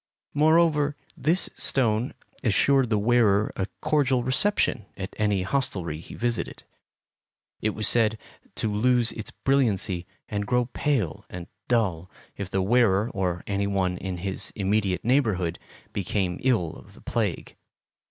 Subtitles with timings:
[0.33, 6.63] Moreover, this stone assured the wearer a cordial reception at any hostelry he visited.
[7.61, 8.17] It was said
[8.55, 13.99] to lose its brilliancy and grow pale and dull if the wearer or any one
[13.99, 15.59] in his immediate neighborhood
[15.93, 17.55] became ill of the plague.